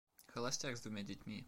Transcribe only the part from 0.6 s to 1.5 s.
с двумя детьми.